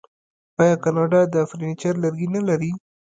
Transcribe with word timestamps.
آیا 0.61 0.75
کاناډا 0.83 1.21
د 1.33 1.35
فرنیچر 1.49 1.93
لرګي 2.03 2.27
نلري؟ 2.35 2.71